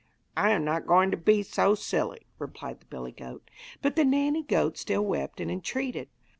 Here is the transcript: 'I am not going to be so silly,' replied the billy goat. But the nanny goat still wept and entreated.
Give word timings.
'I 0.35 0.49
am 0.49 0.65
not 0.65 0.87
going 0.87 1.11
to 1.11 1.15
be 1.17 1.43
so 1.43 1.75
silly,' 1.75 2.25
replied 2.39 2.79
the 2.79 2.87
billy 2.87 3.11
goat. 3.11 3.47
But 3.83 3.95
the 3.95 4.03
nanny 4.03 4.41
goat 4.41 4.79
still 4.79 5.05
wept 5.05 5.39
and 5.39 5.51
entreated. 5.51 6.09